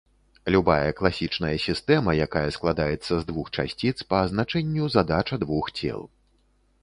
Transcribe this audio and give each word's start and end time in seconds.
Любая 0.53 0.93
класічная 0.99 1.51
сістэма, 1.65 2.15
якая 2.27 2.43
складаецца 2.57 3.13
з 3.19 3.23
двух 3.29 3.47
часціц, 3.57 3.95
па 4.13 4.21
азначэнню 4.29 4.85
задача 4.95 5.35
двух 5.45 5.71
цел. 5.77 5.99